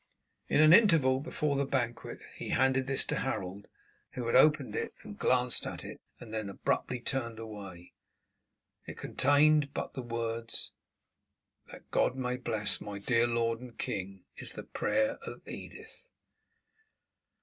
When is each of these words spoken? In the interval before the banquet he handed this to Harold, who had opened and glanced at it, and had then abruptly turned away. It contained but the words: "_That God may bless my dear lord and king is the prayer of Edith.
In 0.47 0.67
the 0.71 0.75
interval 0.79 1.19
before 1.19 1.55
the 1.55 1.63
banquet 1.63 2.21
he 2.35 2.49
handed 2.49 2.87
this 2.87 3.05
to 3.05 3.17
Harold, 3.17 3.67
who 4.13 4.25
had 4.25 4.35
opened 4.35 4.75
and 5.03 5.19
glanced 5.19 5.67
at 5.67 5.83
it, 5.85 6.01
and 6.19 6.33
had 6.33 6.39
then 6.39 6.49
abruptly 6.49 6.99
turned 6.99 7.37
away. 7.37 7.93
It 8.87 8.97
contained 8.97 9.75
but 9.75 9.93
the 9.93 10.01
words: 10.01 10.71
"_That 11.71 11.83
God 11.91 12.15
may 12.15 12.37
bless 12.37 12.81
my 12.81 12.97
dear 12.97 13.27
lord 13.27 13.59
and 13.61 13.77
king 13.77 14.23
is 14.37 14.53
the 14.53 14.63
prayer 14.63 15.19
of 15.23 15.47
Edith. 15.47 16.09